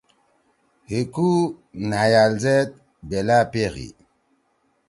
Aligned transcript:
حی 0.87 0.99
کُو 1.13 1.29
نھأجال 1.89 2.31
زید 2.43 2.69
بیلأ 3.09 3.39
پیخ 3.51 3.73
ہی۔ 3.81 3.89